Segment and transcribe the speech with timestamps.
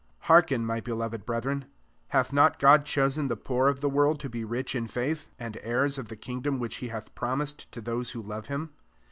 [0.21, 1.65] 5 Hearken, my beloved breth ren:
[2.07, 5.59] hath not God chosen the poor of the world to be rich in faith, and
[5.61, 8.71] heirs of the kingdom which he hath promis^ to those who love him